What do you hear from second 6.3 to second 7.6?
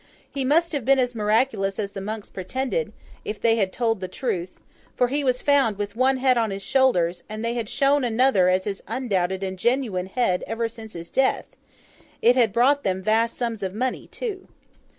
on his shoulders, and they